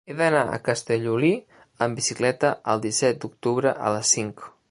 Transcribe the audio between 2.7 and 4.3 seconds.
el disset d'octubre a les